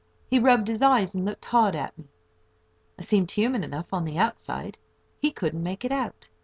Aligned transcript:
He 0.25 0.39
rubbed 0.39 0.67
his 0.67 0.81
eyes, 0.81 1.13
and 1.13 1.25
looked 1.25 1.45
hard 1.45 1.75
at 1.75 1.95
me. 1.95 2.05
I 2.97 3.03
seemed 3.03 3.29
human 3.29 3.63
enough 3.63 3.93
on 3.93 4.03
the 4.03 4.17
outside: 4.17 4.75
he 5.19 5.29
couldn't 5.29 5.61
make 5.61 5.85
it 5.85 5.91
out. 5.91 6.27